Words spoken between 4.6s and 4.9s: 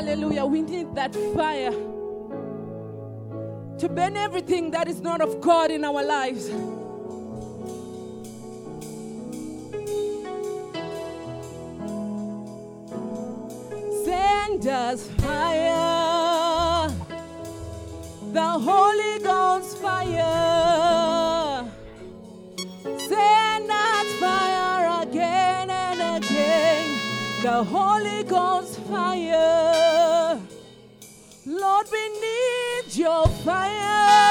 that